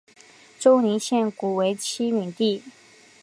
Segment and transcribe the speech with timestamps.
[0.59, 2.63] 周宁县古为七闽地。